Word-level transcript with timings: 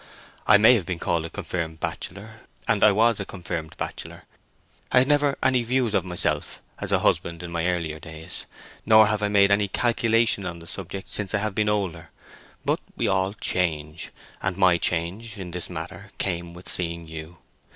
"I 0.47 0.57
may 0.57 0.73
have 0.73 0.87
been 0.87 0.97
called 0.97 1.27
a 1.27 1.29
confirmed 1.29 1.79
bachelor, 1.79 2.39
and 2.67 2.83
I 2.83 2.91
was 2.91 3.19
a 3.19 3.23
confirmed 3.23 3.77
bachelor. 3.77 4.23
I 4.91 4.97
had 4.97 5.07
never 5.07 5.37
any 5.43 5.61
views 5.61 5.93
of 5.93 6.03
myself 6.03 6.59
as 6.79 6.91
a 6.91 7.01
husband 7.05 7.43
in 7.43 7.51
my 7.51 7.67
earlier 7.67 7.99
days, 7.99 8.47
nor 8.83 9.05
have 9.05 9.21
I 9.21 9.27
made 9.27 9.51
any 9.51 9.67
calculation 9.67 10.43
on 10.47 10.57
the 10.57 10.65
subject 10.65 11.11
since 11.11 11.35
I 11.35 11.37
have 11.37 11.53
been 11.53 11.69
older. 11.69 12.09
But 12.65 12.79
we 12.97 13.07
all 13.07 13.33
change, 13.35 14.09
and 14.41 14.57
my 14.57 14.79
change, 14.79 15.37
in 15.37 15.51
this 15.51 15.69
matter, 15.69 16.11
came 16.17 16.55
with 16.55 16.67
seeing 16.67 17.07
you. 17.07 17.37